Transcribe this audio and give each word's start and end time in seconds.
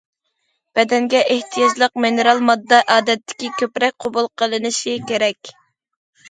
بەدەنگە 0.77 1.19
ئېھتىياجلىق 1.35 1.93
مىنېرال 2.05 2.41
ماددا 2.47 2.79
ئادەتتىكىدىن 2.95 3.53
كۆپرەك 3.61 3.95
قوبۇل 4.07 4.31
قىلىنىشى 4.43 4.97
كېرەك. 5.13 5.55